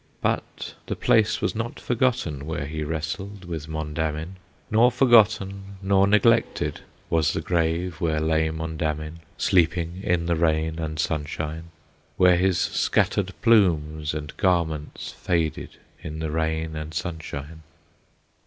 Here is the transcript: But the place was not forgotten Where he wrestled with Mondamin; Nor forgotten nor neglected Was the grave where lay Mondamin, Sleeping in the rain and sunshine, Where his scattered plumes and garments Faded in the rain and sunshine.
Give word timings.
But 0.21 0.73
the 0.87 0.95
place 0.95 1.41
was 1.41 1.53
not 1.53 1.79
forgotten 1.79 2.47
Where 2.47 2.65
he 2.65 2.83
wrestled 2.83 3.45
with 3.45 3.67
Mondamin; 3.67 4.37
Nor 4.71 4.89
forgotten 4.89 5.75
nor 5.79 6.07
neglected 6.07 6.79
Was 7.11 7.33
the 7.33 7.39
grave 7.39 8.01
where 8.01 8.19
lay 8.19 8.49
Mondamin, 8.49 9.19
Sleeping 9.37 10.01
in 10.03 10.25
the 10.25 10.35
rain 10.35 10.79
and 10.79 10.97
sunshine, 10.99 11.65
Where 12.17 12.37
his 12.37 12.57
scattered 12.57 13.35
plumes 13.43 14.15
and 14.15 14.35
garments 14.37 15.11
Faded 15.11 15.77
in 16.01 16.17
the 16.17 16.31
rain 16.31 16.75
and 16.75 16.95
sunshine. 16.95 17.61